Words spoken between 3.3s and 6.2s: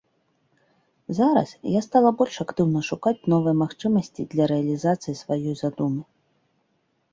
новыя магчымасці для рэалізацыі сваёй задумы.